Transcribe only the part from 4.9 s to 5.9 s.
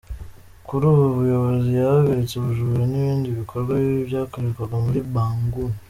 Bangui.